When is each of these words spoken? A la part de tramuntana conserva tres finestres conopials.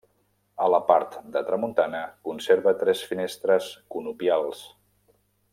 A 0.67 0.69
la 0.75 0.79
part 0.87 1.17
de 1.35 1.43
tramuntana 1.49 2.01
conserva 2.29 2.75
tres 2.81 3.07
finestres 3.13 3.71
conopials. 3.97 4.69